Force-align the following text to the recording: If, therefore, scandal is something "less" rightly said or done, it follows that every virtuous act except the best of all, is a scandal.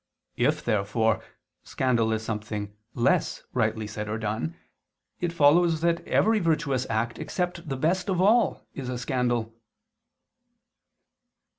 If, 0.37 0.65
therefore, 0.65 1.21
scandal 1.63 2.11
is 2.11 2.23
something 2.23 2.73
"less" 2.95 3.43
rightly 3.53 3.85
said 3.85 4.09
or 4.09 4.17
done, 4.17 4.55
it 5.19 5.31
follows 5.31 5.81
that 5.81 6.03
every 6.07 6.39
virtuous 6.39 6.87
act 6.89 7.19
except 7.19 7.69
the 7.69 7.77
best 7.77 8.09
of 8.09 8.19
all, 8.19 8.65
is 8.73 8.89
a 8.89 8.97
scandal. 8.97 9.53